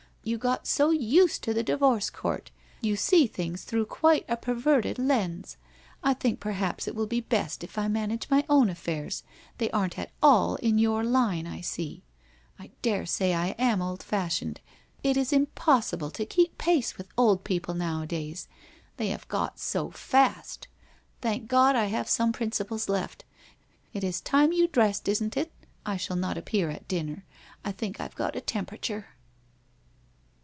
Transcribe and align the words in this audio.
You 0.23 0.37
got 0.37 0.67
so 0.67 0.91
used 0.91 1.41
to 1.45 1.51
the 1.51 1.63
divorce 1.63 2.11
court. 2.11 2.51
You 2.79 2.95
see 2.95 3.25
things 3.25 3.63
through 3.63 3.81
a 3.81 3.85
quite 3.87 4.27
perverted 4.39 4.99
lens. 4.99 5.57
I 6.03 6.13
think 6.13 6.39
perhaps 6.39 6.87
it 6.87 6.93
will 6.93 7.07
be 7.07 7.21
best 7.21 7.63
if 7.63 7.75
I 7.75 7.87
manage 7.87 8.29
my 8.29 8.45
own 8.47 8.69
affairs, 8.69 9.23
they 9.57 9.71
aren't 9.71 9.97
at 9.97 10.11
all 10.21 10.57
in 10.57 10.77
your 10.77 11.03
line 11.03 11.47
I 11.47 11.61
see. 11.61 12.03
I 12.59 12.69
daresay 12.83 13.33
I 13.33 13.55
am 13.57 13.81
old 13.81 14.03
fashioned. 14.03 14.61
It 15.01 15.17
is 15.17 15.33
impossible 15.33 16.11
to 16.11 16.25
keep 16.27 16.55
pace 16.59 16.99
with 16.99 17.09
old 17.17 17.43
people 17.43 17.73
nowadays. 17.73 18.47
They 18.97 19.07
have 19.07 19.27
got 19.27 19.57
so 19.59 19.89
fast. 19.89 20.67
Thank 21.21 21.47
God, 21.47 21.75
I 21.75 21.85
have 21.85 22.07
some 22.07 22.31
principles 22.31 22.87
left. 22.87 23.25
It 23.91 24.03
is 24.03 24.21
time 24.21 24.51
you 24.51 24.67
dressed, 24.67 25.07
isn't 25.07 25.35
it? 25.35 25.51
I 25.83 25.97
shall 25.97 26.15
not 26.15 26.37
appear 26.37 26.69
at 26.69 26.87
dinner. 26.87 27.25
I 27.65 27.71
think 27.71 27.99
I've 27.99 28.13
got 28.15 28.35
a 28.35 28.41
temperature.' 28.41 29.07